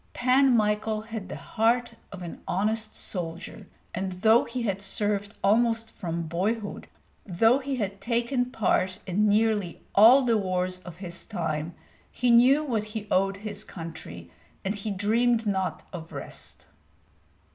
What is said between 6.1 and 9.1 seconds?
boyhood, though he had taken part